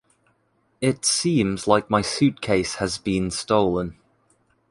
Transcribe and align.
It 0.81 1.05
seems 1.05 1.67
like 1.67 1.91
my 1.91 2.01
suitcase 2.01 2.73
has 2.77 2.97
been 2.97 3.29
stolen. 3.29 3.99